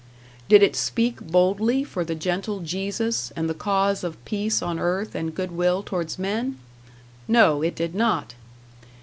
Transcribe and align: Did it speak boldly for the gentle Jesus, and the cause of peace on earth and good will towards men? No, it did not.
Did 0.49 0.63
it 0.63 0.75
speak 0.75 1.21
boldly 1.21 1.83
for 1.83 2.03
the 2.03 2.15
gentle 2.15 2.61
Jesus, 2.61 3.31
and 3.35 3.47
the 3.47 3.53
cause 3.53 4.03
of 4.03 4.25
peace 4.25 4.59
on 4.63 4.79
earth 4.79 5.13
and 5.13 5.35
good 5.35 5.51
will 5.51 5.83
towards 5.83 6.17
men? 6.17 6.57
No, 7.27 7.61
it 7.61 7.75
did 7.75 7.93
not. 7.93 8.33